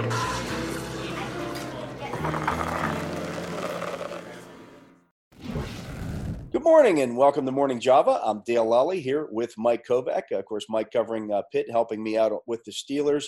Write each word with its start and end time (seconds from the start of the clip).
Good 0.00 0.08
morning 6.62 7.02
and 7.02 7.18
welcome 7.18 7.44
to 7.44 7.52
Morning 7.52 7.78
Java. 7.78 8.18
I'm 8.24 8.42
Dale 8.46 8.64
Lolley 8.64 9.02
here 9.02 9.28
with 9.30 9.52
Mike 9.58 9.84
Kovac. 9.86 10.22
Of 10.32 10.46
course, 10.46 10.64
Mike 10.70 10.90
covering 10.90 11.30
uh, 11.30 11.42
Pitt, 11.52 11.70
helping 11.70 12.02
me 12.02 12.16
out 12.16 12.32
with 12.46 12.64
the 12.64 12.72
Steelers 12.72 13.26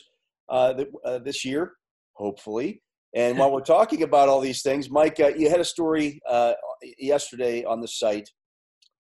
uh, 0.48 0.72
th- 0.72 0.88
uh, 1.04 1.18
this 1.18 1.44
year, 1.44 1.72
hopefully. 2.14 2.82
And 3.14 3.36
while 3.36 3.52
we're 3.52 3.60
talking 3.60 4.02
about 4.02 4.30
all 4.30 4.40
these 4.40 4.62
things, 4.62 4.88
Mike, 4.88 5.20
uh, 5.20 5.32
you 5.36 5.50
had 5.50 5.60
a 5.60 5.66
story 5.66 6.22
uh, 6.26 6.54
yesterday 6.98 7.64
on 7.64 7.82
the 7.82 7.88
site. 7.88 8.30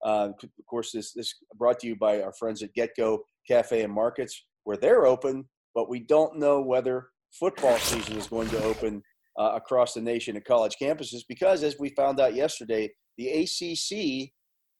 Uh, 0.04 0.30
of 0.44 0.66
course, 0.70 0.91
this 0.91 1.13
this 1.13 1.34
brought 1.55 1.80
to 1.80 1.88
you 1.88 1.96
by 1.96 2.22
our 2.22 2.34
friends 2.34 2.62
at 2.62 2.76
GetGo 2.76 3.18
Cafe 3.48 3.82
and 3.82 3.91
Markets, 3.91 4.46
where 4.66 4.77
they're 4.77 5.08
open, 5.08 5.46
but 5.74 5.90
we 5.90 6.00
don't 6.00 6.38
know 6.38 6.62
whether 6.62 7.08
football 7.39 7.77
season 7.77 8.17
is 8.17 8.27
going 8.27 8.49
to 8.49 8.63
open 8.63 9.01
uh, 9.37 9.51
across 9.55 9.93
the 9.93 10.01
nation 10.01 10.35
at 10.35 10.46
college 10.46 10.76
campuses 10.82 11.21
because, 11.27 11.63
as 11.63 11.77
we 11.79 11.90
found 11.90 12.20
out 12.20 12.35
yesterday, 12.35 12.90
the 13.18 13.29
ACC 13.29 14.32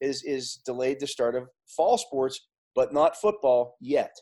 is 0.02 0.24
is 0.24 0.62
delayed 0.66 1.00
the 1.00 1.08
start 1.08 1.36
of 1.36 1.48
fall 1.68 1.98
sports, 1.98 2.48
but 2.76 2.94
not 2.94 3.18
football 3.18 3.76
yet. 3.82 4.16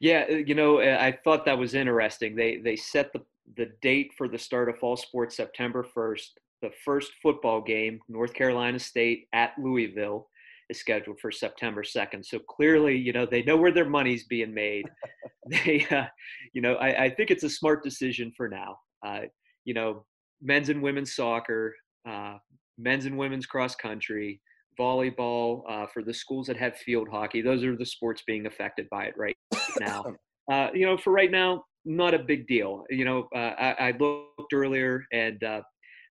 Yeah, 0.00 0.26
uh, 0.30 0.36
you 0.36 0.54
know, 0.54 0.80
uh, 0.80 0.98
I 1.00 1.18
thought 1.24 1.44
that 1.44 1.58
was 1.58 1.74
interesting. 1.74 2.36
They 2.36 2.58
they 2.58 2.76
set 2.76 3.12
the 3.12 3.22
the 3.56 3.70
date 3.82 4.12
for 4.16 4.28
the 4.28 4.38
start 4.38 4.68
of 4.68 4.78
fall 4.78 4.96
sports 4.96 5.36
September 5.36 5.84
1st. 5.96 6.28
The 6.62 6.70
first 6.84 7.10
football 7.22 7.60
game, 7.60 8.00
North 8.08 8.34
Carolina 8.34 8.78
State 8.78 9.26
at 9.32 9.52
Louisville, 9.58 10.28
is 10.70 10.80
scheduled 10.80 11.20
for 11.20 11.30
September 11.30 11.82
2nd. 11.82 12.24
So 12.24 12.38
clearly, 12.38 12.96
you 12.96 13.12
know, 13.12 13.26
they 13.26 13.42
know 13.42 13.56
where 13.56 13.72
their 13.72 13.88
money's 13.88 14.24
being 14.24 14.54
made. 14.54 14.86
they, 15.64 15.86
uh, 15.90 16.04
you 16.52 16.60
know, 16.60 16.74
I, 16.74 17.04
I, 17.04 17.10
think 17.10 17.30
it's 17.30 17.44
a 17.44 17.50
smart 17.50 17.82
decision 17.82 18.30
for 18.36 18.48
now. 18.48 18.76
Uh, 19.04 19.22
you 19.64 19.72
know, 19.72 20.04
men's 20.42 20.68
and 20.68 20.82
women's 20.82 21.14
soccer, 21.14 21.74
uh, 22.08 22.36
men's 22.78 23.06
and 23.06 23.16
women's 23.16 23.46
cross 23.46 23.74
country, 23.74 24.40
volleyball 24.78 25.62
uh, 25.68 25.86
for 25.92 26.02
the 26.02 26.12
schools 26.12 26.46
that 26.46 26.56
have 26.56 26.76
field 26.76 27.08
hockey. 27.10 27.42
Those 27.42 27.64
are 27.64 27.76
the 27.76 27.86
sports 27.86 28.22
being 28.26 28.46
affected 28.46 28.86
by 28.90 29.04
it 29.04 29.14
right 29.16 29.36
now. 29.80 30.04
Uh, 30.50 30.68
you 30.74 30.86
know, 30.86 30.96
for 30.96 31.12
right 31.12 31.30
now, 31.30 31.64
not 31.84 32.14
a 32.14 32.18
big 32.18 32.46
deal. 32.46 32.84
You 32.90 33.04
know, 33.04 33.28
uh, 33.34 33.54
I, 33.58 33.72
I, 33.78 33.94
looked 33.98 34.52
earlier 34.52 35.04
and 35.12 35.42
uh, 35.42 35.62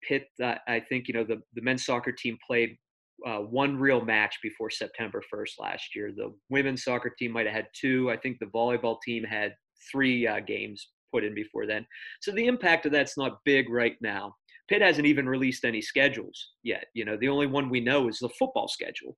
Pitt, 0.07 0.27
uh, 0.43 0.57
I 0.69 0.81
think, 0.81 1.09
you 1.09 1.15
know, 1.15 1.25
the, 1.25 1.41
the 1.55 1.63
men's 1.63 1.85
soccer 1.87 2.13
team 2.13 2.37
played 2.47 2.77
uh, 3.27 3.39
one 3.39 3.77
real 3.77 4.05
match 4.05 4.39
before 4.43 4.70
September 4.70 5.23
1st 5.33 5.53
last 5.59 5.95
year. 5.95 6.12
The 6.15 6.34
women's 6.51 6.84
soccer 6.84 7.12
team 7.19 7.33
might 7.33 7.47
have 7.47 7.55
had 7.55 7.69
two. 7.79 8.11
I 8.11 8.17
think 8.17 8.39
the 8.39 8.47
volleyball 8.47 8.98
team 9.03 9.25
had 9.25 9.55
three 9.91 10.27
uh, 10.27 10.41
games 10.41 10.89
put 11.12 11.25
in 11.25 11.35
before 11.35 11.67
then. 11.67 11.87
So 12.20 12.33
the 12.33 12.47
impact 12.47 12.87
of 12.87 12.92
that's 12.92 13.17
not 13.17 13.39
big 13.45 13.70
right 13.70 13.97
now. 14.01 14.35
Pitt 14.69 14.83
hasn't 14.83 15.07
even 15.07 15.29
released 15.29 15.65
any 15.65 15.81
schedules 15.81 16.53
yet. 16.62 16.86
You 16.95 17.05
know, 17.05 17.17
the 17.17 17.29
only 17.29 17.47
one 17.47 17.69
we 17.69 17.80
know 17.80 18.08
is 18.08 18.19
the 18.19 18.30
football 18.39 18.69
schedule, 18.69 19.17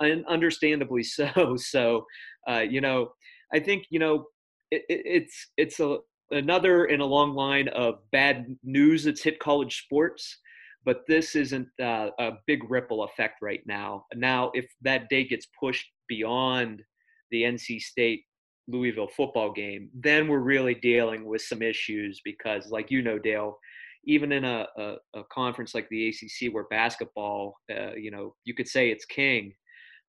and 0.00 0.24
understandably 0.26 1.02
so. 1.02 1.56
So, 1.56 2.06
uh, 2.48 2.60
you 2.60 2.80
know, 2.80 3.12
I 3.52 3.60
think 3.60 3.84
you 3.90 3.98
know 3.98 4.26
it, 4.70 4.82
it, 4.88 5.02
it's 5.04 5.50
it's 5.56 5.80
a 5.80 5.98
another 6.30 6.86
in 6.86 7.00
a 7.00 7.06
long 7.06 7.34
line 7.34 7.68
of 7.68 7.96
bad 8.10 8.46
news 8.64 9.04
that's 9.04 9.22
hit 9.22 9.38
college 9.38 9.82
sports 9.84 10.38
but 10.86 11.02
this 11.06 11.36
isn't 11.36 11.68
uh, 11.82 12.08
a 12.18 12.32
big 12.46 12.70
ripple 12.70 13.04
effect 13.04 13.42
right 13.42 13.60
now 13.66 14.06
now 14.14 14.50
if 14.54 14.64
that 14.80 15.08
date 15.10 15.28
gets 15.28 15.46
pushed 15.58 15.86
beyond 16.08 16.82
the 17.30 17.42
nc 17.42 17.80
state 17.80 18.22
louisville 18.68 19.08
football 19.08 19.52
game 19.52 19.90
then 19.94 20.26
we're 20.28 20.38
really 20.38 20.74
dealing 20.74 21.24
with 21.24 21.42
some 21.42 21.60
issues 21.60 22.20
because 22.24 22.70
like 22.70 22.90
you 22.90 23.02
know 23.02 23.18
dale 23.18 23.58
even 24.08 24.30
in 24.30 24.44
a, 24.44 24.66
a, 24.78 24.94
a 25.14 25.24
conference 25.32 25.74
like 25.74 25.88
the 25.90 26.08
acc 26.08 26.52
where 26.52 26.64
basketball 26.70 27.56
uh, 27.70 27.94
you 27.94 28.10
know 28.10 28.34
you 28.44 28.54
could 28.54 28.68
say 28.68 28.90
it's 28.90 29.04
king 29.04 29.52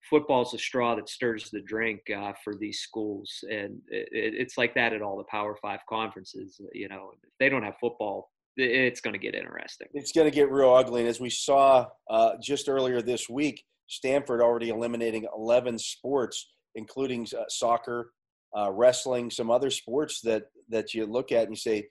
football's 0.10 0.52
the 0.52 0.58
straw 0.58 0.96
that 0.96 1.10
stirs 1.10 1.50
the 1.52 1.62
drink 1.62 2.02
uh, 2.16 2.34
for 2.44 2.56
these 2.56 2.80
schools, 2.80 3.44
and 3.50 3.80
it, 3.90 4.10
it's 4.12 4.58
like 4.58 4.74
that 4.76 4.94
at 4.94 5.02
all 5.02 5.18
the 5.18 5.24
Power 5.26 5.58
Five 5.62 5.80
conferences. 5.90 6.60
You 6.74 6.88
know, 6.88 7.12
if 7.24 7.30
they 7.40 7.50
don't 7.50 7.64
have 7.64 7.76
football, 7.80 8.30
it's 8.58 9.02
going 9.02 9.14
to 9.14 9.20
get 9.20 9.36
interesting. 9.36 9.88
It's 9.94 10.12
going 10.12 10.30
to 10.30 10.36
get 10.36 10.52
real 10.52 10.74
ugly, 10.74 11.02
and 11.02 11.10
as 11.10 11.20
we 11.20 11.30
saw 11.30 11.88
uh, 12.10 12.34
just 12.42 12.68
earlier 12.68 13.02
this 13.02 13.30
week, 13.30 13.64
Stanford 13.88 14.42
already 14.42 14.70
eliminating 14.70 15.28
11 15.36 15.78
sports, 15.80 16.50
including 16.76 17.28
uh, 17.38 17.44
soccer, 17.48 18.12
uh, 18.58 18.72
wrestling, 18.72 19.30
some 19.30 19.52
other 19.52 19.70
sports 19.70 20.22
that 20.22 20.44
that 20.70 20.94
you 20.94 21.06
look 21.06 21.32
at 21.32 21.44
and 21.44 21.52
you 21.52 21.56
say, 21.56 21.88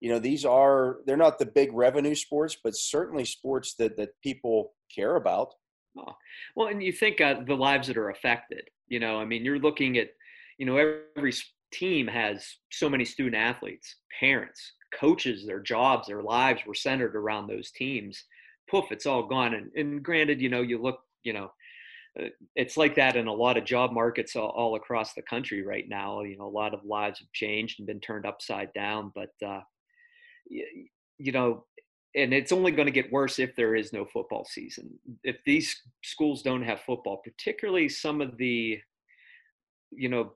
you 0.00 0.10
know, 0.10 0.18
these 0.18 0.44
are 0.44 0.98
they're 1.06 1.16
not 1.16 1.38
the 1.38 1.46
big 1.46 1.72
revenue 1.72 2.14
sports, 2.14 2.56
but 2.62 2.76
certainly 2.76 3.24
sports 3.24 3.74
that 3.74 3.96
that 3.96 4.10
people 4.22 4.72
care 4.94 5.16
about. 5.16 5.54
Oh. 5.98 6.14
Well, 6.54 6.68
and 6.68 6.82
you 6.82 6.92
think 6.92 7.20
uh, 7.20 7.40
the 7.46 7.54
lives 7.54 7.88
that 7.88 7.96
are 7.96 8.10
affected. 8.10 8.68
You 8.88 9.00
know, 9.00 9.18
I 9.18 9.24
mean, 9.24 9.44
you're 9.44 9.58
looking 9.58 9.98
at, 9.98 10.08
you 10.58 10.66
know, 10.66 10.76
every 11.16 11.32
team 11.72 12.06
has 12.06 12.44
so 12.70 12.88
many 12.88 13.04
student 13.04 13.36
athletes, 13.36 13.96
parents, 14.18 14.72
coaches. 14.98 15.46
Their 15.46 15.60
jobs, 15.60 16.08
their 16.08 16.22
lives 16.22 16.62
were 16.66 16.74
centered 16.74 17.16
around 17.16 17.46
those 17.46 17.70
teams. 17.70 18.24
Poof, 18.70 18.86
it's 18.90 19.06
all 19.06 19.24
gone. 19.24 19.54
And, 19.54 19.70
and 19.74 20.02
granted, 20.02 20.40
you 20.40 20.48
know, 20.48 20.62
you 20.62 20.80
look, 20.80 21.00
you 21.24 21.32
know, 21.32 21.52
uh, 22.18 22.28
it's 22.56 22.76
like 22.76 22.96
that 22.96 23.16
in 23.16 23.26
a 23.26 23.32
lot 23.32 23.56
of 23.56 23.64
job 23.64 23.92
markets 23.92 24.34
all, 24.36 24.48
all, 24.48 24.74
across 24.74 25.14
the 25.14 25.22
country 25.22 25.62
right 25.62 25.88
now. 25.88 26.22
You 26.22 26.36
know, 26.36 26.46
a 26.46 26.48
lot 26.48 26.74
of 26.74 26.84
lives 26.84 27.20
have 27.20 27.32
changed 27.32 27.78
and 27.78 27.86
been 27.86 28.00
turned 28.00 28.26
upside 28.26 28.72
down. 28.72 29.12
But 29.14 29.30
uh, 29.46 29.60
you, 30.48 30.66
you 31.18 31.32
know, 31.32 31.64
and 32.16 32.34
it's 32.34 32.52
only 32.52 32.72
going 32.72 32.86
to 32.86 32.92
get 32.92 33.12
worse 33.12 33.38
if 33.38 33.54
there 33.54 33.76
is 33.76 33.92
no 33.92 34.04
football 34.04 34.44
season. 34.44 34.98
If 35.22 35.36
these 35.46 35.80
schools 36.02 36.42
don't 36.42 36.64
have 36.64 36.80
football, 36.80 37.18
particularly 37.22 37.88
some 37.88 38.20
of 38.20 38.36
the, 38.36 38.80
you 39.92 40.08
know, 40.08 40.32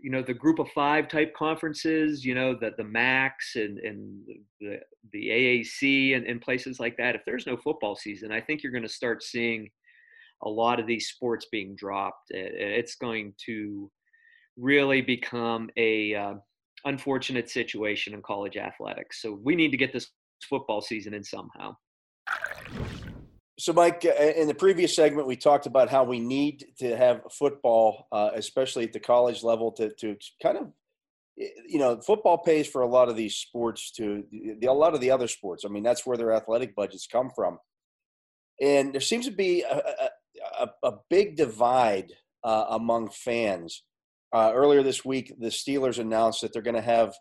you 0.00 0.10
know 0.10 0.22
the 0.22 0.34
group 0.34 0.58
of 0.58 0.68
five 0.70 1.08
type 1.08 1.34
conferences, 1.34 2.24
you 2.24 2.34
know, 2.34 2.54
the 2.54 2.72
the 2.76 2.84
MACs 2.84 3.56
and 3.56 3.78
and 3.78 4.22
the 4.60 4.78
the 5.12 5.28
AAC 5.28 6.16
and, 6.16 6.26
and 6.26 6.40
places 6.40 6.80
like 6.80 6.96
that. 6.96 7.14
If 7.14 7.22
there's 7.24 7.46
no 7.46 7.56
football 7.56 7.96
season, 7.96 8.32
I 8.32 8.40
think 8.40 8.62
you're 8.62 8.72
going 8.72 8.82
to 8.82 8.88
start 8.88 9.22
seeing 9.22 9.68
a 10.42 10.48
lot 10.48 10.80
of 10.80 10.86
these 10.86 11.08
sports 11.08 11.46
being 11.50 11.74
dropped. 11.76 12.30
It's 12.30 12.94
going 12.94 13.34
to 13.46 13.90
really 14.56 15.02
become 15.02 15.70
a 15.76 16.14
uh, 16.14 16.34
unfortunate 16.84 17.50
situation 17.50 18.14
in 18.14 18.22
college 18.22 18.56
athletics. 18.56 19.20
So 19.20 19.38
we 19.42 19.54
need 19.54 19.70
to 19.70 19.76
get 19.76 19.92
this 19.92 20.08
football 20.48 20.80
season 20.80 21.14
in 21.14 21.22
somehow. 21.22 21.76
So, 23.60 23.74
Mike, 23.74 24.06
uh, 24.06 24.22
in 24.22 24.48
the 24.48 24.54
previous 24.54 24.96
segment, 24.96 25.26
we 25.26 25.36
talked 25.36 25.66
about 25.66 25.90
how 25.90 26.02
we 26.02 26.18
need 26.18 26.64
to 26.78 26.96
have 26.96 27.20
football, 27.30 28.06
uh, 28.10 28.30
especially 28.32 28.84
at 28.84 28.94
the 28.94 29.00
college 29.00 29.42
level, 29.42 29.70
to, 29.72 29.90
to 29.96 30.16
kind 30.42 30.56
of, 30.56 30.72
you 31.36 31.78
know, 31.78 32.00
football 32.00 32.38
pays 32.38 32.66
for 32.66 32.80
a 32.80 32.88
lot 32.88 33.10
of 33.10 33.16
these 33.16 33.36
sports 33.36 33.90
to 33.98 34.24
the, 34.32 34.66
a 34.66 34.72
lot 34.72 34.94
of 34.94 35.02
the 35.02 35.10
other 35.10 35.28
sports. 35.28 35.66
I 35.66 35.68
mean, 35.68 35.82
that's 35.82 36.06
where 36.06 36.16
their 36.16 36.32
athletic 36.32 36.74
budgets 36.74 37.06
come 37.06 37.30
from. 37.36 37.58
And 38.62 38.94
there 38.94 39.00
seems 39.02 39.26
to 39.26 39.30
be 39.30 39.60
a, 39.60 40.08
a, 40.58 40.70
a 40.82 40.92
big 41.10 41.36
divide 41.36 42.14
uh, 42.42 42.64
among 42.70 43.10
fans. 43.10 43.82
Uh, 44.32 44.52
earlier 44.54 44.82
this 44.82 45.04
week, 45.04 45.34
the 45.38 45.48
Steelers 45.48 45.98
announced 45.98 46.40
that 46.40 46.54
they're 46.54 46.62
going 46.62 46.76
to 46.76 46.80
have 46.80 47.14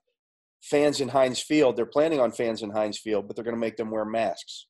fans 0.62 1.02
in 1.02 1.10
Heinz 1.10 1.42
Field. 1.42 1.76
They're 1.76 1.86
planning 1.86 2.22
on 2.22 2.32
fans 2.32 2.62
in 2.62 2.70
Heinz 2.70 2.98
Field, 2.98 3.28
but 3.28 3.36
they're 3.36 3.44
going 3.44 3.58
to 3.58 3.60
make 3.60 3.76
them 3.76 3.92
wear 3.92 4.06
masks. 4.06 4.68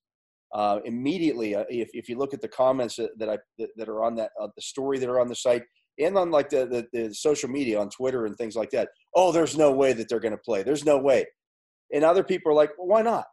Uh, 0.54 0.80
immediately, 0.86 1.56
uh, 1.56 1.64
if, 1.70 1.90
if 1.94 2.10
you 2.10 2.18
look 2.18 2.34
at 2.34 2.42
the 2.42 2.48
comments 2.48 2.96
that, 2.96 3.30
I 3.30 3.38
that, 3.60 3.70
that, 3.76 3.88
are 3.88 4.04
on 4.04 4.16
that 4.16 4.32
uh, 4.42 4.48
the 4.56 4.62
story 4.62 4.98
that 4.98 5.10
are 5.10 5.20
on 5.20 5.28
the 5.28 5.36
site 5.36 5.62
and 6.00 6.18
on 6.18 6.32
like 6.32 6.50
the, 6.50 6.66
the, 6.66 6.88
the 6.92 7.14
social 7.14 7.50
media 7.50 7.80
on 7.80 7.90
Twitter 7.90 8.26
and 8.26 8.36
things 8.36 8.56
like 8.56 8.72
that, 8.72 8.90
oh, 9.16 9.32
there's 9.32 9.58
no 9.58 9.72
way 9.72 9.94
that 9.94 10.10
they're 10.10 10.20
going 10.20 10.32
to 10.34 10.42
play. 10.44 10.64
There's 10.64 10.86
no 10.86 10.98
way. 10.98 11.26
And 11.94 12.04
other 12.04 12.24
people 12.24 12.52
are 12.52 12.56
like, 12.56 12.72
well, 12.78 12.88
why 12.88 13.02
not? 13.04 13.26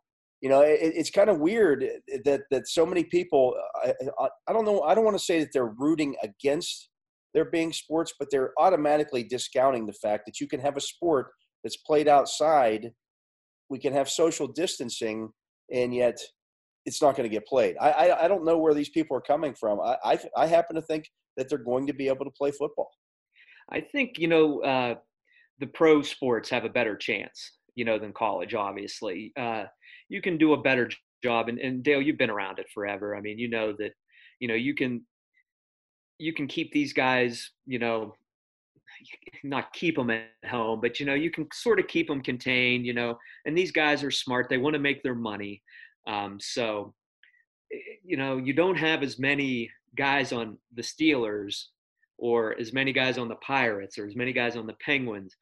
You 0.42 0.50
know, 0.50 0.60
it, 0.60 0.78
it's 0.80 1.10
kind 1.10 1.30
of 1.30 1.38
weird 1.38 1.86
that 2.24 2.42
that 2.50 2.68
so 2.68 2.84
many 2.84 3.04
people. 3.04 3.54
I, 3.82 3.94
I, 4.20 4.28
I 4.48 4.52
don't 4.52 4.66
know. 4.66 4.82
I 4.82 4.94
don't 4.94 5.04
want 5.04 5.16
to 5.16 5.24
say 5.24 5.40
that 5.40 5.48
they're 5.52 5.74
rooting 5.78 6.16
against 6.22 6.90
they're 7.36 7.44
being 7.44 7.70
sports, 7.70 8.14
but 8.18 8.28
they're 8.30 8.52
automatically 8.58 9.22
discounting 9.22 9.86
the 9.86 9.92
fact 9.92 10.24
that 10.24 10.40
you 10.40 10.48
can 10.48 10.58
have 10.58 10.78
a 10.78 10.80
sport 10.80 11.28
that's 11.62 11.76
played 11.76 12.08
outside. 12.08 12.92
We 13.68 13.78
can 13.78 13.92
have 13.92 14.08
social 14.08 14.46
distancing, 14.46 15.30
and 15.70 15.94
yet 15.94 16.18
it's 16.86 17.02
not 17.02 17.16
going 17.16 17.28
to 17.28 17.34
get 17.34 17.46
played. 17.46 17.76
I, 17.80 17.90
I, 17.90 18.24
I 18.24 18.28
don't 18.28 18.44
know 18.44 18.58
where 18.58 18.74
these 18.74 18.88
people 18.88 19.16
are 19.16 19.20
coming 19.22 19.54
from. 19.54 19.80
I, 19.80 19.96
I, 20.04 20.18
I 20.36 20.46
happen 20.46 20.76
to 20.76 20.82
think 20.82 21.10
that 21.36 21.48
they're 21.48 21.58
going 21.58 21.86
to 21.88 21.92
be 21.92 22.08
able 22.08 22.24
to 22.24 22.30
play 22.30 22.52
football. 22.52 22.90
I 23.70 23.80
think 23.80 24.18
you 24.18 24.28
know 24.28 24.60
uh, 24.60 24.94
the 25.58 25.66
pro 25.66 26.02
sports 26.02 26.50
have 26.50 26.64
a 26.64 26.70
better 26.70 26.96
chance, 26.96 27.52
you 27.74 27.84
know, 27.84 27.98
than 27.98 28.12
college. 28.12 28.54
Obviously, 28.54 29.32
uh, 29.36 29.64
you 30.08 30.22
can 30.22 30.38
do 30.38 30.52
a 30.52 30.62
better 30.62 30.88
job. 31.22 31.48
And, 31.48 31.58
and 31.58 31.82
Dale, 31.82 32.00
you've 32.02 32.18
been 32.18 32.30
around 32.30 32.58
it 32.58 32.66
forever. 32.72 33.16
I 33.16 33.20
mean, 33.20 33.38
you 33.38 33.48
know 33.48 33.74
that, 33.78 33.92
you 34.40 34.48
know, 34.48 34.54
you 34.54 34.74
can 34.74 35.04
you 36.18 36.32
can 36.32 36.46
keep 36.46 36.72
these 36.72 36.92
guys, 36.92 37.50
you 37.66 37.78
know, 37.78 38.14
not 39.44 39.72
keep 39.72 39.96
them 39.96 40.10
at 40.10 40.30
home, 40.46 40.80
but 40.80 40.98
you 40.98 41.06
know, 41.06 41.14
you 41.14 41.30
can 41.30 41.46
sort 41.52 41.78
of 41.78 41.88
keep 41.88 42.08
them 42.08 42.22
contained, 42.22 42.86
you 42.86 42.94
know. 42.94 43.18
And 43.44 43.56
these 43.56 43.72
guys 43.72 44.02
are 44.02 44.10
smart; 44.10 44.48
they 44.48 44.58
want 44.58 44.74
to 44.74 44.80
make 44.80 45.02
their 45.02 45.14
money. 45.14 45.62
Um, 46.06 46.38
so, 46.40 46.94
eh, 47.72 47.76
you 48.04 48.16
know, 48.16 48.36
you 48.36 48.52
don't 48.52 48.76
have 48.76 49.02
as 49.02 49.18
many 49.18 49.70
guys 49.96 50.32
on 50.32 50.58
the 50.74 50.82
Steelers 50.82 51.64
or 52.18 52.58
as 52.58 52.72
many 52.72 52.92
guys 52.92 53.18
on 53.18 53.28
the 53.28 53.36
Pirates 53.36 53.98
or 53.98 54.06
as 54.06 54.16
many 54.16 54.32
guys 54.32 54.56
on 54.56 54.66
the 54.66 54.76
Penguins 54.84 55.36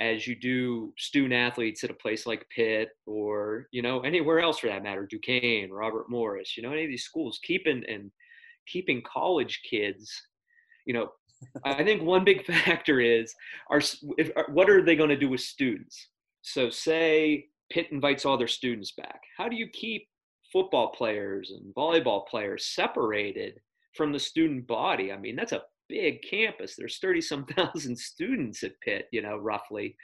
as 0.00 0.26
you 0.26 0.34
do 0.34 0.92
student 0.98 1.32
athletes 1.32 1.82
at 1.82 1.90
a 1.90 1.94
place 1.94 2.26
like 2.26 2.46
Pitt 2.54 2.90
or 3.06 3.66
you 3.70 3.82
know 3.82 4.00
anywhere 4.00 4.40
else 4.40 4.58
for 4.58 4.66
that 4.66 4.82
matter, 4.82 5.06
Duquesne, 5.06 5.70
Robert 5.70 6.10
Morris, 6.10 6.56
you 6.56 6.62
know 6.62 6.72
any 6.72 6.84
of 6.84 6.90
these 6.90 7.04
schools 7.04 7.40
keeping 7.42 7.82
and 7.88 8.10
keeping 8.66 9.02
college 9.02 9.60
kids, 9.68 10.10
you 10.86 10.94
know. 10.94 11.08
I 11.64 11.84
think 11.84 12.02
one 12.02 12.24
big 12.24 12.46
factor 12.64 13.00
is 13.00 13.34
are 13.70 13.82
if, 14.16 14.30
what 14.48 14.70
are 14.70 14.82
they 14.82 14.96
going 14.96 15.10
to 15.10 15.18
do 15.18 15.28
with 15.28 15.40
students? 15.40 16.08
So 16.42 16.70
say 16.70 17.46
Pitt 17.70 17.88
invites 17.90 18.24
all 18.24 18.38
their 18.38 18.48
students 18.48 18.92
back. 18.92 19.20
How 19.36 19.48
do 19.48 19.56
you 19.56 19.68
keep 19.68 20.06
football 20.52 20.88
players 20.92 21.50
and 21.50 21.74
volleyball 21.74 22.26
players 22.26 22.66
separated 22.74 23.60
from 23.94 24.12
the 24.12 24.20
student 24.20 24.66
body? 24.66 25.12
I 25.12 25.16
mean, 25.16 25.36
that's 25.36 25.52
a 25.52 25.62
big 25.88 26.22
campus. 26.22 26.74
There's 26.76 26.98
30 26.98 27.20
some 27.20 27.44
thousand 27.56 27.98
students 27.98 28.62
at 28.62 28.80
Pitt, 28.80 29.06
you 29.12 29.22
know, 29.22 29.36
roughly. 29.36 29.96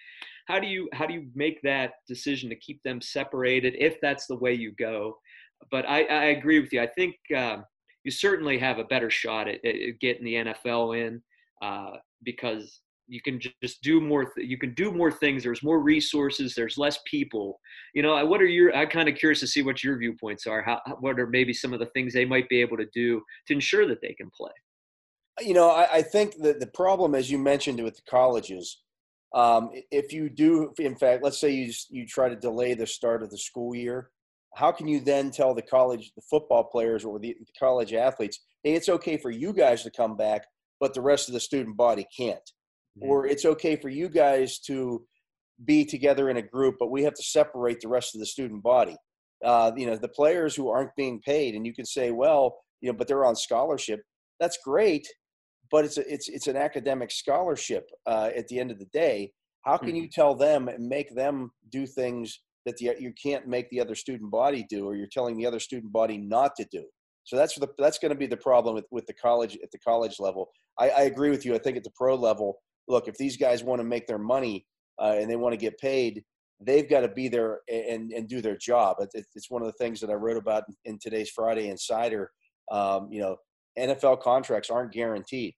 How 0.47 0.59
do 0.59 0.67
you 0.67 0.88
how 0.93 1.06
do 1.06 1.14
you 1.14 1.26
make 1.35 1.61
that 1.62 1.94
decision 2.09 2.50
to 2.50 2.56
keep 2.56 2.82
them 2.82 3.00
separated 3.00 3.75
if 3.79 4.00
that's 4.00 4.26
the 4.26 4.37
way 4.37 4.55
you 4.55 4.73
go? 4.73 5.17
But 5.70 5.88
I, 5.88 6.03
I 6.05 6.25
agree 6.26 6.58
with 6.58 6.73
you. 6.73 6.82
I 6.82 6.88
think 6.88 7.15
um, 7.37 7.65
you 8.03 8.11
certainly 8.11 8.58
have 8.58 8.79
a 8.79 8.85
better 8.85 9.11
shot 9.11 9.49
at, 9.49 9.65
at 9.65 10.00
getting 10.00 10.25
the 10.25 10.35
NFL 10.35 10.99
in 10.99 11.23
uh, 11.62 11.99
because 12.25 12.81
you 13.08 13.20
can 13.20 13.40
just 13.62 13.82
do 13.82 14.00
more 14.00 14.26
th- 14.26 14.49
you 14.49 14.56
can 14.56 14.72
do 14.75 14.93
more 14.93 15.10
things 15.10 15.43
there's 15.43 15.62
more 15.62 15.81
resources 15.81 16.54
there's 16.54 16.78
less 16.78 16.99
people 17.06 17.58
you 17.94 18.02
know 18.02 18.25
what 18.26 18.40
are 18.40 18.46
your 18.46 18.75
i'm 18.76 18.88
kind 18.88 19.08
of 19.08 19.14
curious 19.14 19.40
to 19.40 19.46
see 19.46 19.62
what 19.62 19.82
your 19.82 19.99
viewpoints 19.99 20.46
are 20.46 20.62
how 20.62 20.81
what 21.00 21.19
are 21.19 21.26
maybe 21.26 21.52
some 21.52 21.72
of 21.72 21.81
the 21.81 21.87
things 21.87 22.12
they 22.12 22.25
might 22.25 22.49
be 22.49 22.60
able 22.60 22.76
to 22.76 22.87
do 22.94 23.20
to 23.46 23.54
ensure 23.54 23.87
that 23.87 24.00
they 24.00 24.14
can 24.14 24.31
play 24.37 24.52
you 25.40 25.54
know, 25.54 25.70
I, 25.70 25.88
I, 25.94 26.02
think 26.02 26.37
that 26.43 26.60
the 26.60 26.66
problem, 26.66 27.14
as 27.14 27.31
you 27.31 27.38
mentioned 27.38 27.82
with 27.82 27.96
the 27.96 28.02
colleges, 28.02 28.82
um, 29.34 29.70
if 29.90 30.12
you 30.12 30.28
do, 30.28 30.72
in 30.78 30.94
fact, 30.94 31.22
let's 31.22 31.40
say 31.40 31.50
you 31.50 31.72
you 31.90 32.06
try 32.06 32.28
to 32.28 32.37
delay 32.37 32.75
the 32.75 32.87
start 32.87 33.22
of 33.22 33.31
the 33.31 33.38
school 33.38 33.75
year, 33.75 34.10
how 34.55 34.70
can 34.70 34.87
you 34.87 35.00
then 35.00 35.31
tell 35.31 35.55
the 35.55 35.62
college, 35.62 36.12
the 36.14 36.22
football 36.28 36.64
players 36.64 37.05
or 37.05 37.19
the, 37.19 37.34
college 37.58 37.94
athletes, 37.94 38.40
hey, 38.62 38.75
it's 38.75 38.90
okay 38.90 39.16
for 39.16 39.31
you 39.31 39.52
guys 39.55 39.82
to 39.84 39.90
come 39.90 40.16
back, 40.16 40.44
but 40.81 40.93
the 40.93 41.00
rest 41.00 41.28
of 41.28 41.34
the 41.34 41.40
student 41.40 41.76
body 41.76 42.06
can't. 42.14 42.50
Or 43.00 43.27
it's 43.27 43.44
okay 43.44 43.77
for 43.77 43.89
you 43.89 44.09
guys 44.09 44.59
to 44.61 45.05
be 45.65 45.85
together 45.85 46.29
in 46.29 46.37
a 46.37 46.43
group, 46.43 46.77
but 46.79 46.91
we 46.91 47.03
have 47.03 47.15
to 47.15 47.23
separate 47.23 47.81
the 47.81 47.89
rest 47.89 48.15
of 48.15 48.21
the 48.21 48.27
student 48.27 48.62
body. 48.62 48.97
Uh, 49.44 49.73
you 49.77 49.87
know, 49.87 49.97
the 49.97 50.09
players 50.09 50.55
who 50.55 50.69
aren't 50.69 50.94
being 50.97 51.21
paid, 51.21 51.55
and 51.55 51.67
you 51.67 51.75
can 51.75 51.85
say, 51.85 52.11
well, 52.11 52.56
you 52.81 52.91
know, 52.91 52.97
but 52.97 53.09
they're 53.09 53.25
on 53.25 53.37
scholarship. 53.37 54.00
That's 54.39 54.59
great, 54.65 55.06
but 55.71 55.85
it's 55.85 55.99
a, 55.99 56.12
it's 56.12 56.29
it's 56.29 56.47
an 56.47 56.56
academic 56.56 57.11
scholarship 57.11 57.89
uh, 58.06 58.31
at 58.37 58.49
the 58.49 58.59
end 58.59 58.71
of 58.71 58.79
the 58.79 58.87
day. 58.93 59.33
How 59.62 59.77
can 59.77 59.94
you 59.94 60.05
mm-hmm. 60.05 60.21
tell 60.21 60.35
them 60.35 60.69
and 60.69 60.89
make 60.89 61.15
them 61.15 61.50
do 61.71 61.87
things 61.87 62.41
that 62.67 62.77
the, 62.79 62.97
you 62.99 63.12
can't 63.21 63.47
make 63.47 63.71
the 63.71 63.81
other 63.81 63.94
student 63.94 64.31
body 64.31 64.67
do, 64.69 64.87
or 64.87 64.97
you're 64.97 65.06
telling 65.06 65.37
the 65.37 65.47
other 65.47 65.61
student 65.61 65.93
body 65.93 66.19
not 66.19 66.55
to 66.56 66.67
do? 66.71 66.85
So 67.25 67.37
that's 67.37 67.55
the 67.59 67.69
that's 67.79 67.99
going 67.99 68.11
to 68.11 68.19
be 68.19 68.27
the 68.27 68.37
problem 68.37 68.75
with, 68.75 68.87
with 68.91 69.06
the 69.06 69.15
college 69.15 69.56
at 69.62 69.71
the 69.71 69.79
college 69.79 70.19
level. 70.19 70.50
I, 70.79 70.91
I 70.91 71.03
agree 71.03 71.31
with 71.31 71.44
you. 71.44 71.55
I 71.55 71.59
think 71.59 71.77
at 71.77 71.85
the 71.85 71.93
pro 71.97 72.15
level, 72.17 72.59
look, 72.88 73.08
if 73.08 73.17
these 73.17 73.37
guys 73.37 73.62
want 73.62 73.81
to 73.81 73.84
make 73.84 74.06
their 74.06 74.19
money 74.19 74.67
uh, 75.00 75.17
and 75.19 75.31
they 75.31 75.37
want 75.37 75.52
to 75.52 75.58
get 75.58 75.79
paid, 75.79 76.23
they've 76.61 76.88
got 76.88 77.00
to 77.00 77.08
be 77.08 77.29
there 77.29 77.61
and, 77.69 78.12
and 78.12 78.29
do 78.29 78.40
their 78.40 78.56
job. 78.56 78.96
It's 79.14 79.50
one 79.50 79.62
of 79.62 79.67
the 79.67 79.84
things 79.84 80.00
that 80.00 80.11
I 80.11 80.14
wrote 80.14 80.37
about 80.37 80.64
in 80.84 80.99
today's 81.00 81.31
Friday 81.31 81.69
Insider. 81.69 82.31
Um, 82.70 83.08
you 83.11 83.20
know, 83.20 83.37
NFL 83.79 84.20
contracts 84.20 84.70
aren't 84.70 84.93
guaranteed 84.93 85.55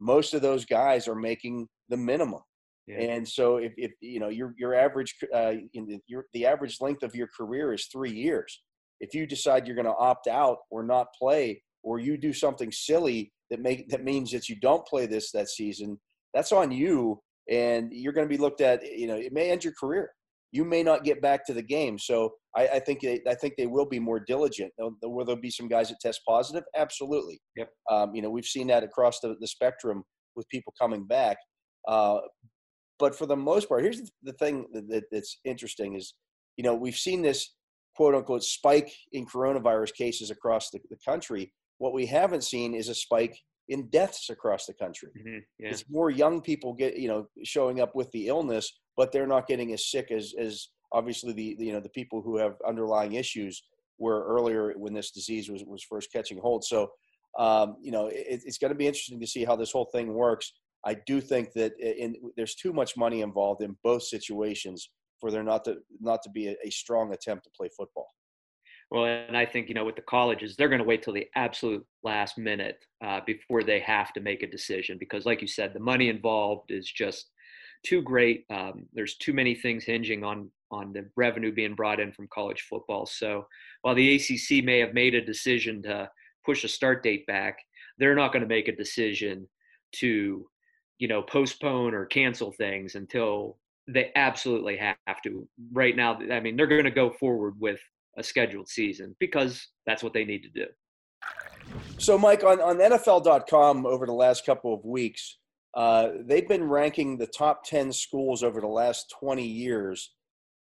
most 0.00 0.34
of 0.34 0.42
those 0.42 0.64
guys 0.64 1.08
are 1.08 1.14
making 1.14 1.68
the 1.88 1.96
minimum. 1.96 2.40
Yeah. 2.86 3.00
And 3.00 3.28
so 3.28 3.56
if, 3.56 3.72
if 3.76 3.92
you 4.00 4.20
know 4.20 4.28
your 4.28 4.54
your 4.56 4.74
average 4.74 5.16
uh, 5.34 5.54
the, 5.74 6.00
your 6.06 6.26
the 6.32 6.46
average 6.46 6.80
length 6.80 7.02
of 7.02 7.14
your 7.14 7.28
career 7.36 7.72
is 7.72 7.86
three 7.86 8.12
years. 8.12 8.62
If 9.00 9.12
you 9.12 9.26
decide 9.26 9.66
you're 9.66 9.76
going 9.76 9.86
to 9.86 9.96
opt 9.96 10.26
out 10.26 10.58
or 10.70 10.82
not 10.82 11.08
play, 11.18 11.62
or 11.82 11.98
you 11.98 12.16
do 12.16 12.32
something 12.32 12.72
silly 12.72 13.32
that 13.50 13.60
make 13.60 13.88
that 13.88 14.04
means 14.04 14.30
that 14.30 14.48
you 14.48 14.56
don't 14.56 14.86
play 14.86 15.06
this 15.06 15.32
that 15.32 15.48
season, 15.48 15.98
that's 16.36 16.52
on 16.52 16.70
you, 16.70 17.20
and 17.50 17.90
you're 17.92 18.12
going 18.12 18.28
to 18.28 18.32
be 18.34 18.40
looked 18.40 18.60
at. 18.60 18.84
You 18.84 19.08
know, 19.08 19.16
it 19.16 19.32
may 19.32 19.50
end 19.50 19.64
your 19.64 19.74
career 19.78 20.10
you 20.52 20.64
may 20.64 20.82
not 20.82 21.04
get 21.04 21.20
back 21.20 21.44
to 21.46 21.52
the 21.52 21.62
game. 21.62 21.98
So 21.98 22.32
I, 22.56 22.66
I 22.68 22.78
think 22.80 23.00
they, 23.00 23.20
I 23.28 23.34
think 23.34 23.54
they 23.56 23.66
will 23.66 23.84
be 23.84 23.98
more 23.98 24.20
diligent. 24.20 24.72
Will 24.78 25.24
there 25.24 25.36
be 25.36 25.50
some 25.50 25.68
guys 25.68 25.90
that 25.90 26.00
test 26.00 26.20
positive? 26.26 26.64
Absolutely. 26.76 27.40
Yep. 27.56 27.68
Um, 27.90 28.14
you 28.14 28.22
know, 28.22 28.30
we've 28.30 28.46
seen 28.46 28.66
that 28.68 28.82
across 28.82 29.20
the, 29.20 29.36
the 29.40 29.46
spectrum 29.46 30.02
with 30.34 30.48
people 30.48 30.72
coming 30.80 31.04
back. 31.06 31.36
Uh, 31.86 32.18
but 32.98 33.14
for 33.14 33.26
the 33.26 33.36
most 33.36 33.68
part, 33.68 33.82
here's 33.82 34.00
the 34.22 34.32
thing 34.34 34.66
that, 34.72 35.04
that's 35.12 35.38
interesting 35.44 35.94
is, 35.94 36.14
you 36.56 36.64
know, 36.64 36.74
we've 36.74 36.96
seen 36.96 37.20
this 37.20 37.54
quote 37.94 38.14
unquote 38.14 38.42
spike 38.42 38.92
in 39.12 39.26
coronavirus 39.26 39.94
cases 39.94 40.30
across 40.30 40.70
the, 40.70 40.78
the 40.90 40.96
country. 41.06 41.52
What 41.78 41.92
we 41.92 42.06
haven't 42.06 42.44
seen 42.44 42.74
is 42.74 42.88
a 42.88 42.94
spike 42.94 43.38
in 43.68 43.88
deaths 43.88 44.30
across 44.30 44.66
the 44.66 44.74
country. 44.74 45.10
Mm-hmm. 45.18 45.38
Yeah. 45.58 45.70
It's 45.70 45.84
more 45.90 46.10
young 46.10 46.40
people 46.40 46.72
get, 46.72 46.96
you 46.96 47.08
know, 47.08 47.26
showing 47.44 47.80
up 47.80 47.94
with 47.94 48.10
the 48.12 48.28
illness 48.28 48.72
but 48.96 49.12
they're 49.12 49.26
not 49.26 49.46
getting 49.46 49.72
as 49.72 49.90
sick 49.90 50.10
as 50.10 50.34
as 50.38 50.68
obviously 50.92 51.32
the, 51.32 51.56
the 51.58 51.66
you 51.66 51.72
know 51.72 51.80
the 51.80 51.88
people 51.90 52.22
who 52.22 52.36
have 52.38 52.54
underlying 52.66 53.14
issues 53.14 53.62
were 53.98 54.26
earlier 54.26 54.72
when 54.76 54.94
this 54.94 55.10
disease 55.10 55.48
was 55.50 55.64
was 55.64 55.82
first 55.82 56.12
catching 56.12 56.38
hold. 56.38 56.64
So 56.64 56.90
um, 57.38 57.76
you 57.80 57.92
know 57.92 58.06
it, 58.06 58.42
it's 58.44 58.58
going 58.58 58.72
to 58.72 58.78
be 58.78 58.86
interesting 58.86 59.20
to 59.20 59.26
see 59.26 59.44
how 59.44 59.56
this 59.56 59.72
whole 59.72 59.88
thing 59.92 60.14
works. 60.14 60.52
I 60.84 60.96
do 61.06 61.20
think 61.20 61.52
that 61.54 61.72
in, 61.80 62.14
there's 62.36 62.54
too 62.54 62.72
much 62.72 62.96
money 62.96 63.20
involved 63.20 63.62
in 63.62 63.76
both 63.82 64.04
situations 64.04 64.90
for 65.20 65.30
there 65.30 65.42
not 65.42 65.64
to 65.64 65.78
not 66.00 66.22
to 66.22 66.30
be 66.30 66.48
a, 66.48 66.56
a 66.64 66.70
strong 66.70 67.12
attempt 67.12 67.44
to 67.44 67.50
play 67.56 67.68
football. 67.76 68.08
Well, 68.90 69.04
and 69.06 69.36
I 69.36 69.46
think 69.46 69.68
you 69.68 69.74
know 69.74 69.84
with 69.84 69.96
the 69.96 70.02
colleges, 70.02 70.56
they're 70.56 70.68
going 70.68 70.80
to 70.80 70.86
wait 70.86 71.02
till 71.02 71.12
the 71.12 71.26
absolute 71.34 71.84
last 72.04 72.38
minute 72.38 72.78
uh, 73.04 73.20
before 73.26 73.62
they 73.62 73.80
have 73.80 74.12
to 74.12 74.20
make 74.20 74.42
a 74.42 74.50
decision 74.50 74.96
because, 74.98 75.26
like 75.26 75.40
you 75.42 75.48
said, 75.48 75.72
the 75.72 75.80
money 75.80 76.08
involved 76.08 76.70
is 76.70 76.90
just 76.90 77.30
too 77.84 78.02
great. 78.02 78.44
Um, 78.50 78.86
there's 78.92 79.16
too 79.16 79.32
many 79.32 79.54
things 79.54 79.84
hinging 79.84 80.24
on 80.24 80.50
on 80.70 80.92
the 80.92 81.08
revenue 81.16 81.52
being 81.52 81.74
brought 81.74 82.00
in 82.00 82.12
from 82.12 82.28
college 82.32 82.66
football. 82.68 83.06
So 83.06 83.46
while 83.82 83.94
the 83.94 84.16
ACC 84.16 84.64
may 84.64 84.80
have 84.80 84.94
made 84.94 85.14
a 85.14 85.24
decision 85.24 85.82
to 85.82 86.10
push 86.44 86.64
a 86.64 86.68
start 86.68 87.02
date 87.02 87.26
back, 87.26 87.58
they're 87.98 88.16
not 88.16 88.32
going 88.32 88.42
to 88.42 88.48
make 88.48 88.68
a 88.68 88.74
decision 88.74 89.48
to, 89.92 90.48
you 90.98 91.08
know, 91.08 91.22
postpone 91.22 91.94
or 91.94 92.06
cancel 92.06 92.52
things 92.52 92.96
until 92.96 93.58
they 93.88 94.10
absolutely 94.16 94.76
have 94.76 95.22
to. 95.24 95.46
Right 95.72 95.94
now, 95.94 96.18
I 96.32 96.40
mean, 96.40 96.56
they're 96.56 96.66
going 96.66 96.84
to 96.84 96.90
go 96.90 97.10
forward 97.10 97.54
with 97.60 97.80
a 98.18 98.22
scheduled 98.22 98.68
season 98.68 99.14
because 99.20 99.66
that's 99.86 100.02
what 100.02 100.12
they 100.12 100.24
need 100.24 100.42
to 100.42 100.48
do. 100.50 100.66
So, 101.98 102.18
Mike, 102.18 102.44
on, 102.44 102.60
on 102.60 102.78
NFL.com 102.78 103.86
over 103.86 104.06
the 104.06 104.12
last 104.12 104.46
couple 104.46 104.72
of 104.74 104.84
weeks, 104.84 105.38
uh, 105.76 106.08
they've 106.24 106.48
been 106.48 106.64
ranking 106.64 107.18
the 107.18 107.26
top 107.26 107.64
10 107.64 107.92
schools 107.92 108.42
over 108.42 108.60
the 108.60 108.66
last 108.66 109.14
20 109.20 109.46
years 109.46 110.14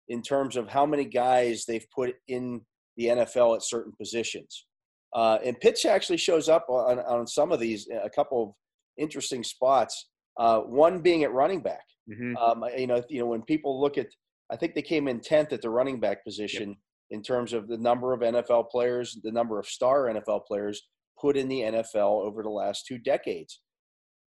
in 0.08 0.22
terms 0.22 0.56
of 0.56 0.68
how 0.68 0.86
many 0.86 1.04
guys 1.04 1.64
they've 1.66 1.86
put 1.94 2.14
in 2.28 2.60
the 2.96 3.06
NFL 3.06 3.56
at 3.56 3.62
certain 3.62 3.92
positions. 3.98 4.66
Uh, 5.14 5.38
and 5.44 5.60
Pitts 5.60 5.84
actually 5.84 6.16
shows 6.16 6.48
up 6.48 6.66
on, 6.68 6.98
on 7.00 7.26
some 7.26 7.52
of 7.52 7.60
these, 7.60 7.88
a 8.02 8.08
couple 8.08 8.42
of 8.42 8.50
interesting 8.96 9.44
spots. 9.44 10.08
Uh, 10.38 10.60
one 10.60 11.00
being 11.00 11.24
at 11.24 11.32
running 11.32 11.60
back. 11.60 11.84
Mm-hmm. 12.10 12.36
Um, 12.36 12.64
you 12.76 12.86
know, 12.86 13.02
you 13.08 13.20
know 13.20 13.26
when 13.26 13.42
people 13.42 13.80
look 13.80 13.98
at, 13.98 14.06
I 14.50 14.56
think 14.56 14.74
they 14.74 14.82
came 14.82 15.08
in 15.08 15.20
tenth 15.20 15.52
at 15.52 15.62
the 15.62 15.70
running 15.70 16.00
back 16.00 16.24
position 16.24 16.70
yep. 16.70 16.78
In 17.12 17.22
terms 17.22 17.52
of 17.52 17.68
the 17.68 17.76
number 17.76 18.14
of 18.14 18.20
NFL 18.20 18.70
players, 18.70 19.18
the 19.22 19.30
number 19.30 19.60
of 19.60 19.66
star 19.66 20.04
NFL 20.06 20.46
players 20.46 20.82
put 21.20 21.36
in 21.36 21.46
the 21.46 21.60
NFL 21.60 22.24
over 22.24 22.42
the 22.42 22.50
last 22.50 22.86
two 22.86 22.98
decades. 22.98 23.60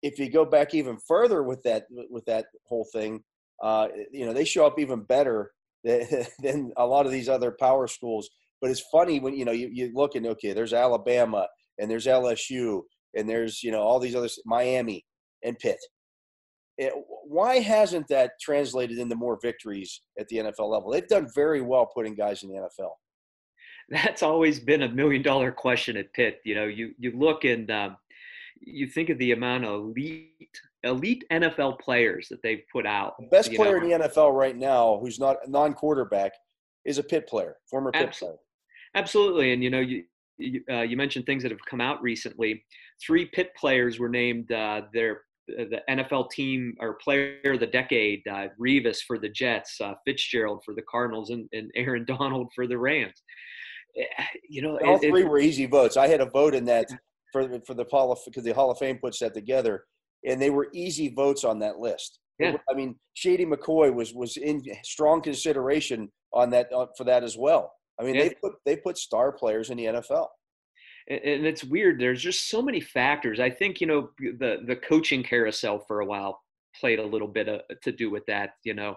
if 0.01 0.17
you 0.19 0.31
go 0.31 0.45
back 0.45 0.75
even 0.75 0.97
further 1.09 1.43
with 1.43 1.61
that 1.65 1.85
with 2.09 2.25
that 2.27 2.47
whole 2.69 2.87
thing, 2.93 3.21
uh, 3.63 3.89
you 4.13 4.25
know, 4.25 4.33
they 4.33 4.45
show 4.45 4.65
up 4.65 4.79
even 4.79 5.03
better 5.03 5.51
than, 5.83 6.07
than 6.43 6.73
a 6.77 6.87
lot 6.87 7.05
of 7.05 7.11
these 7.13 7.29
other 7.29 7.51
power 7.59 7.89
schools. 7.89 8.31
But 8.61 8.71
it's 8.71 8.85
funny 8.93 9.19
when 9.19 9.35
you 9.35 9.45
know 9.45 9.53
you, 9.53 9.69
you 9.73 9.91
look 9.93 10.15
and 10.15 10.27
okay, 10.27 10.53
there's 10.53 10.73
Alabama 10.73 11.49
and 11.79 11.91
there's 11.91 12.07
LSU 12.07 12.83
and 13.17 13.29
there's 13.29 13.63
you 13.63 13.73
know 13.73 13.83
all 13.83 13.99
these 13.99 14.15
other 14.15 14.29
Miami 14.47 15.05
and 15.43 15.59
Pitt. 15.59 15.79
It, 16.79 16.93
why 17.25 17.59
hasn't 17.59 18.07
that 18.09 18.33
translated 18.41 18.99
into 18.99 19.17
more 19.17 19.39
victories 19.43 20.01
at 20.19 20.29
the 20.29 20.37
NFL 20.37 20.71
level? 20.71 20.91
They've 20.91 21.07
done 21.07 21.29
very 21.35 21.61
well 21.61 21.87
putting 21.87 22.15
guys 22.15 22.43
in 22.45 22.49
the 22.51 22.55
NFL. 22.55 22.91
That's 23.91 24.23
always 24.23 24.61
been 24.61 24.83
a 24.83 24.89
million 24.89 25.23
dollar 25.23 25.51
question 25.51 25.97
at 25.97 26.13
Pitt. 26.13 26.41
You 26.45 26.55
know, 26.55 26.67
you 26.67 26.93
you 26.99 27.13
look 27.17 27.45
and 27.45 27.71
um, 27.71 27.97
you 28.61 28.87
think 28.87 29.09
of 29.09 29.19
the 29.19 29.33
amount 29.33 29.65
of 29.65 29.81
elite 29.81 30.61
elite 30.85 31.25
NFL 31.33 31.81
players 31.81 32.29
that 32.29 32.43
they've 32.43 32.63
put 32.73 32.87
out. 32.87 33.15
The 33.19 33.27
best 33.27 33.53
player 33.53 33.79
know. 33.79 33.85
in 33.85 34.01
the 34.01 34.09
NFL 34.09 34.33
right 34.33 34.57
now, 34.57 34.99
who's 35.01 35.19
not 35.19 35.37
a 35.45 35.51
non 35.51 35.75
quarterback, 35.75 36.33
is 36.85 36.99
a 36.99 37.03
Pitt 37.03 37.27
player, 37.27 37.57
former 37.69 37.91
Pitt 37.91 38.09
Absolutely. 38.09 38.37
player. 38.37 39.03
Absolutely, 39.03 39.53
and 39.53 39.65
you 39.65 39.71
know 39.71 39.81
you 39.81 40.05
you, 40.39 40.63
uh, 40.71 40.83
you, 40.83 40.97
mentioned 40.97 41.27
things 41.27 41.43
that 41.43 41.51
have 41.51 41.65
come 41.69 41.81
out 41.81 42.01
recently. 42.01 42.65
Three 43.05 43.27
Pitt 43.27 43.51
players 43.57 43.99
were 43.99 44.09
named 44.09 44.53
uh, 44.53 44.83
their 44.93 45.23
the 45.49 45.81
NFL 45.89 46.31
team 46.31 46.75
or 46.81 46.95
player 46.95 47.41
of 47.45 47.61
the 47.61 47.67
decade. 47.67 48.23
Uh, 48.29 48.49
Revis 48.61 48.99
for 49.07 49.19
the 49.19 49.29
Jets, 49.29 49.81
uh, 49.81 49.95
Fitzgerald 50.07 50.63
for 50.65 50.75
the 50.75 50.83
Cardinals, 50.83 51.31
and, 51.31 51.49
and, 51.53 51.71
Aaron 51.75 52.05
Donald 52.07 52.51
for 52.55 52.67
the 52.67 52.79
Rams. 52.79 53.23
Eh, 53.97 54.03
you 54.49 54.63
know, 54.63 54.79
all 54.85 54.97
it, 54.97 55.09
three 55.09 55.23
it, 55.23 55.29
were 55.29 55.39
easy 55.39 55.67
votes. 55.67 55.97
I 55.97 56.09
had 56.09 56.21
a 56.21 56.27
vote 56.31 56.55
in 56.55 56.65
that 56.67 56.87
for 57.33 57.61
for 57.67 57.75
the 57.75 57.85
Hall 57.91 58.13
of 58.13 58.19
because 58.25 58.45
the 58.45 58.53
Hall 58.53 58.71
of 58.71 58.79
Fame 58.79 58.99
puts 58.99 59.19
that 59.21 59.35
together, 59.35 59.85
and 60.27 60.41
they 60.41 60.51
were 60.51 60.69
easy 60.73 61.09
votes 61.15 61.45
on 61.45 61.59
that 61.61 61.79
list. 61.79 62.21
Yeah. 62.39 62.57
I 62.71 62.75
mean, 62.75 62.95
Shady 63.15 63.45
McCoy 63.45 63.93
was 63.93 64.15
was 64.15 64.37
in 64.37 64.63
strong 64.85 65.21
consideration 65.21 66.11
on 66.33 66.51
that 66.51 66.73
uh, 66.73 66.87
for 66.97 67.05
that 67.05 67.25
as 67.25 67.37
well. 67.37 67.73
I 68.01 68.05
mean, 68.05 68.15
yeah. 68.15 68.25
they 68.25 68.35
put 68.41 68.53
they 68.65 68.77
put 68.77 68.99
star 68.99 69.33
players 69.33 69.71
in 69.71 69.77
the 69.77 69.87
NFL. 69.87 70.27
And 71.09 71.47
it's 71.47 71.65
weird. 71.65 71.99
There's 71.99 72.23
just 72.23 72.51
so 72.51 72.61
many 72.61 72.81
factors. 72.81 73.41
I 73.41 73.51
think 73.51 73.81
you 73.81 73.87
know 73.87 74.11
the 74.19 74.59
the 74.67 74.77
coaching 74.77 75.23
carousel 75.23 75.79
for 75.79 76.01
a 76.01 76.07
while 76.07 76.41
played 76.79 76.99
a 76.99 77.07
little 77.07 77.29
bit 77.29 77.49
of, 77.49 77.63
to 77.83 77.93
do 77.93 78.11
with 78.11 78.27
that. 78.27 78.51
You 78.65 78.75
know, 78.75 78.97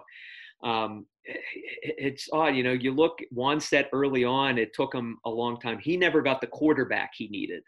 um, 0.62 1.06
it's 1.24 2.28
odd. 2.32 2.54
You 2.54 2.64
know, 2.64 2.72
you 2.72 2.92
look 2.92 3.18
Wannstedt 3.34 3.86
early 3.92 4.24
on. 4.24 4.58
It 4.58 4.74
took 4.74 4.94
him 4.94 5.18
a 5.24 5.30
long 5.30 5.58
time. 5.58 5.78
He 5.78 5.96
never 5.96 6.22
got 6.22 6.40
the 6.40 6.46
quarterback 6.48 7.12
he 7.16 7.28
needed. 7.28 7.62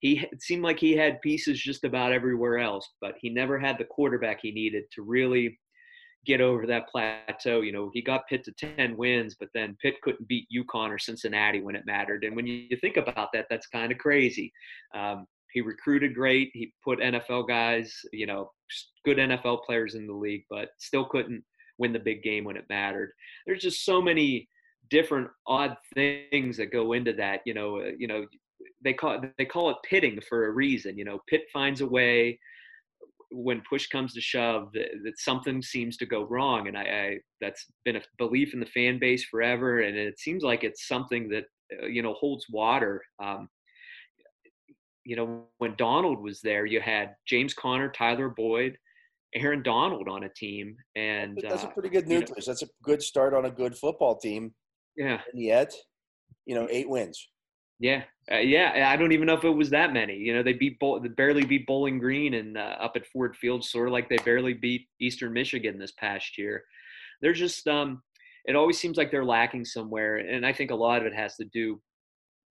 He 0.00 0.26
seemed 0.38 0.62
like 0.62 0.78
he 0.78 0.96
had 0.96 1.22
pieces 1.22 1.58
just 1.58 1.84
about 1.84 2.12
everywhere 2.12 2.58
else, 2.58 2.90
but 3.00 3.14
he 3.20 3.30
never 3.30 3.58
had 3.58 3.78
the 3.78 3.84
quarterback 3.84 4.40
he 4.42 4.50
needed 4.50 4.84
to 4.92 5.02
really 5.02 5.58
get 6.24 6.40
over 6.40 6.66
that 6.66 6.88
plateau. 6.88 7.60
You 7.60 7.72
know, 7.72 7.90
he 7.92 8.02
got 8.02 8.26
Pitt 8.28 8.44
to 8.44 8.52
10 8.52 8.96
wins, 8.96 9.36
but 9.38 9.48
then 9.54 9.76
Pitt 9.80 10.00
couldn't 10.02 10.28
beat 10.28 10.48
UConn 10.54 10.90
or 10.90 10.98
Cincinnati 10.98 11.60
when 11.60 11.76
it 11.76 11.86
mattered. 11.86 12.24
And 12.24 12.34
when 12.36 12.46
you 12.46 12.76
think 12.80 12.96
about 12.96 13.30
that, 13.32 13.46
that's 13.50 13.66
kind 13.66 13.92
of 13.92 13.98
crazy. 13.98 14.52
Um, 14.94 15.26
he 15.52 15.60
recruited 15.60 16.14
great. 16.14 16.50
He 16.52 16.72
put 16.82 16.98
NFL 16.98 17.46
guys, 17.46 17.94
you 18.12 18.26
know, 18.26 18.50
good 19.04 19.18
NFL 19.18 19.64
players 19.64 19.94
in 19.94 20.06
the 20.06 20.12
league, 20.12 20.44
but 20.50 20.70
still 20.78 21.04
couldn't 21.04 21.44
win 21.78 21.92
the 21.92 21.98
big 21.98 22.22
game 22.22 22.44
when 22.44 22.56
it 22.56 22.64
mattered. 22.68 23.12
There's 23.46 23.62
just 23.62 23.84
so 23.84 24.02
many 24.02 24.48
different 24.90 25.28
odd 25.46 25.76
things 25.94 26.56
that 26.56 26.72
go 26.72 26.92
into 26.92 27.12
that. 27.14 27.40
You 27.46 27.54
know, 27.54 27.78
uh, 27.80 27.90
you 27.96 28.08
know, 28.08 28.26
they 28.82 28.92
call 28.92 29.22
it, 29.22 29.30
they 29.38 29.44
call 29.44 29.70
it 29.70 29.76
pitting 29.88 30.20
for 30.28 30.46
a 30.46 30.50
reason. 30.50 30.98
You 30.98 31.04
know, 31.04 31.20
Pitt 31.28 31.42
finds 31.52 31.80
a 31.80 31.86
way 31.86 32.38
when 33.34 33.62
push 33.68 33.88
comes 33.88 34.14
to 34.14 34.20
shove 34.20 34.68
that, 34.72 34.88
that 35.04 35.18
something 35.18 35.60
seems 35.60 35.96
to 35.96 36.06
go 36.06 36.24
wrong 36.24 36.68
and 36.68 36.78
I, 36.78 36.82
I, 36.82 37.18
that's 37.40 37.66
been 37.84 37.96
a 37.96 38.02
belief 38.18 38.54
in 38.54 38.60
the 38.60 38.66
fan 38.66 38.98
base 38.98 39.24
forever 39.24 39.80
and 39.80 39.96
it 39.96 40.18
seems 40.18 40.42
like 40.42 40.64
it's 40.64 40.86
something 40.86 41.28
that 41.30 41.44
uh, 41.82 41.86
you 41.86 42.02
know 42.02 42.14
holds 42.14 42.46
water. 42.48 43.02
Um, 43.22 43.48
you 45.04 45.16
know 45.16 45.44
when 45.58 45.74
donald 45.76 46.22
was 46.22 46.40
there 46.40 46.64
you 46.64 46.80
had 46.80 47.14
james 47.26 47.52
conner 47.52 47.90
tyler 47.90 48.30
boyd 48.30 48.76
aaron 49.34 49.62
donald 49.62 50.08
on 50.08 50.24
a 50.24 50.28
team 50.30 50.74
and 50.96 51.38
that's 51.42 51.62
a 51.62 51.66
uh, 51.66 51.70
pretty 51.70 51.90
good 51.90 52.08
nucleus 52.08 52.30
you 52.30 52.34
know, 52.36 52.44
that's 52.46 52.62
a 52.62 52.68
good 52.82 53.02
start 53.02 53.34
on 53.34 53.44
a 53.44 53.50
good 53.50 53.76
football 53.76 54.16
team. 54.16 54.54
Yeah. 54.96 55.20
And 55.32 55.42
yet 55.42 55.74
you 56.46 56.54
know 56.54 56.66
eight 56.70 56.88
wins 56.88 57.28
yeah, 57.80 58.04
uh, 58.30 58.38
yeah. 58.38 58.88
I 58.90 58.96
don't 58.96 59.12
even 59.12 59.26
know 59.26 59.34
if 59.34 59.44
it 59.44 59.50
was 59.50 59.70
that 59.70 59.92
many. 59.92 60.16
You 60.16 60.34
know, 60.34 60.42
they 60.42 60.52
beat 60.52 60.78
they 60.80 61.08
barely 61.08 61.44
beat 61.44 61.66
Bowling 61.66 61.98
Green 61.98 62.34
and 62.34 62.56
uh, 62.56 62.76
up 62.80 62.92
at 62.96 63.06
Ford 63.06 63.36
Field, 63.36 63.64
sort 63.64 63.88
of 63.88 63.92
like 63.92 64.08
they 64.08 64.18
barely 64.18 64.54
beat 64.54 64.88
Eastern 65.00 65.32
Michigan 65.32 65.78
this 65.78 65.92
past 65.92 66.38
year. 66.38 66.64
They're 67.20 67.32
just, 67.32 67.66
um, 67.66 68.02
it 68.44 68.56
always 68.56 68.78
seems 68.78 68.96
like 68.96 69.10
they're 69.10 69.24
lacking 69.24 69.64
somewhere, 69.64 70.16
and 70.16 70.46
I 70.46 70.52
think 70.52 70.70
a 70.70 70.76
lot 70.76 71.00
of 71.00 71.06
it 71.06 71.14
has 71.14 71.36
to 71.36 71.44
do 71.46 71.80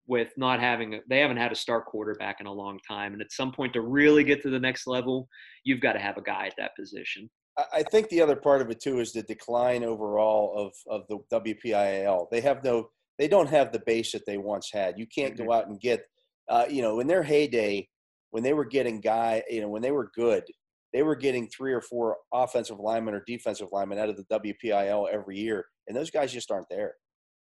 with 0.07 0.29
not 0.35 0.59
having. 0.59 0.99
They 1.09 1.19
haven't 1.19 1.37
had 1.37 1.51
a 1.51 1.55
star 1.55 1.81
quarterback 1.81 2.41
in 2.41 2.47
a 2.47 2.53
long 2.53 2.79
time, 2.87 3.13
and 3.13 3.21
at 3.21 3.31
some 3.31 3.51
point 3.51 3.73
to 3.73 3.81
really 3.81 4.23
get 4.23 4.41
to 4.43 4.49
the 4.49 4.59
next 4.59 4.87
level, 4.87 5.29
you've 5.63 5.81
got 5.81 5.93
to 5.93 5.99
have 5.99 6.17
a 6.17 6.21
guy 6.21 6.47
at 6.47 6.55
that 6.57 6.75
position. 6.75 7.29
I 7.71 7.83
think 7.83 8.09
the 8.09 8.19
other 8.19 8.35
part 8.35 8.61
of 8.61 8.71
it 8.71 8.81
too 8.81 8.99
is 8.99 9.13
the 9.13 9.21
decline 9.21 9.83
overall 9.83 10.53
of 10.57 10.73
of 10.87 11.07
the 11.07 11.19
WPIAL. 11.31 12.27
They 12.31 12.41
have 12.41 12.63
no 12.63 12.89
they 13.19 13.27
don't 13.27 13.49
have 13.49 13.71
the 13.71 13.83
base 13.85 14.11
that 14.11 14.25
they 14.25 14.37
once 14.37 14.69
had. 14.71 14.97
You 14.97 15.07
can't 15.07 15.35
mm-hmm. 15.35 15.45
go 15.45 15.53
out 15.53 15.67
and 15.67 15.79
get, 15.79 16.03
uh, 16.49 16.65
you 16.69 16.81
know, 16.81 16.99
in 16.99 17.07
their 17.07 17.23
heyday, 17.23 17.87
when 18.31 18.43
they 18.43 18.53
were 18.53 18.65
getting 18.65 18.99
guy, 18.99 19.43
you 19.49 19.61
know, 19.61 19.69
when 19.69 19.81
they 19.81 19.91
were 19.91 20.11
good, 20.15 20.43
they 20.91 21.03
were 21.03 21.15
getting 21.15 21.47
three 21.47 21.73
or 21.73 21.81
four 21.81 22.17
offensive 22.33 22.79
linemen 22.79 23.13
or 23.13 23.23
defensive 23.25 23.69
linemen 23.71 23.99
out 23.99 24.09
of 24.09 24.17
the 24.17 24.25
WPIAL 24.25 25.07
every 25.11 25.37
year, 25.37 25.65
and 25.87 25.95
those 25.95 26.11
guys 26.11 26.33
just 26.33 26.51
aren't 26.51 26.69
there. 26.69 26.95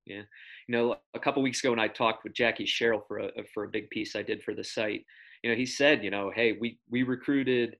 Yeah, 0.05 0.21
you 0.67 0.75
know, 0.75 0.95
a 1.13 1.19
couple 1.19 1.43
weeks 1.43 1.59
ago 1.59 1.71
when 1.71 1.79
I 1.79 1.87
talked 1.87 2.23
with 2.23 2.33
Jackie 2.33 2.65
Sherrill 2.65 3.03
for 3.07 3.19
a 3.19 3.29
for 3.53 3.65
a 3.65 3.69
big 3.69 3.89
piece 3.89 4.15
I 4.15 4.23
did 4.23 4.41
for 4.43 4.53
the 4.53 4.63
site, 4.63 5.03
you 5.43 5.49
know, 5.49 5.55
he 5.55 5.65
said, 5.65 6.03
you 6.03 6.11
know, 6.11 6.31
hey, 6.33 6.57
we 6.59 6.79
we 6.89 7.03
recruited 7.03 7.77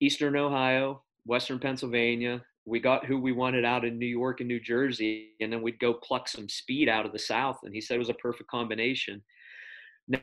Eastern 0.00 0.36
Ohio, 0.36 1.02
Western 1.26 1.58
Pennsylvania, 1.58 2.42
we 2.66 2.80
got 2.80 3.04
who 3.04 3.18
we 3.18 3.32
wanted 3.32 3.64
out 3.64 3.84
in 3.84 3.98
New 3.98 4.06
York 4.06 4.40
and 4.40 4.48
New 4.48 4.60
Jersey, 4.60 5.32
and 5.40 5.52
then 5.52 5.62
we'd 5.62 5.78
go 5.78 5.94
pluck 5.94 6.28
some 6.28 6.48
speed 6.48 6.88
out 6.88 7.04
of 7.04 7.12
the 7.12 7.18
South. 7.18 7.58
And 7.62 7.74
he 7.74 7.80
said 7.80 7.96
it 7.96 7.98
was 7.98 8.08
a 8.08 8.14
perfect 8.14 8.50
combination. 8.50 9.22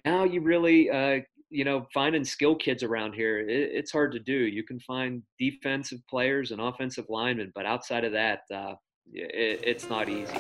Now 0.06 0.24
you 0.24 0.42
really, 0.42 0.90
uh, 0.90 1.20
you 1.50 1.66
know, 1.66 1.88
finding 1.94 2.24
skill 2.24 2.56
kids 2.56 2.82
around 2.84 3.14
here, 3.14 3.40
it, 3.40 3.72
it's 3.74 3.92
hard 3.92 4.12
to 4.14 4.20
do. 4.20 4.34
You 4.34 4.64
can 4.64 4.80
find 4.80 5.22
defensive 5.38 6.00
players 6.10 6.52
and 6.52 6.62
offensive 6.62 7.06
linemen, 7.10 7.52
but 7.54 7.66
outside 7.66 8.06
of 8.06 8.12
that, 8.14 8.42
uh, 8.54 8.74
it, 9.14 9.62
it's 9.64 9.90
not 9.90 10.10
easy. 10.10 10.38